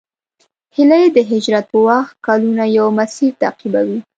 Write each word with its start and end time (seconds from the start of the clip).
هیلۍ 0.75 1.05
د 1.15 1.17
هجرت 1.31 1.65
په 1.71 1.77
وخت 1.87 2.13
کلونه 2.25 2.63
یو 2.77 2.87
مسیر 2.99 3.31
تعقیبوي 3.41 3.99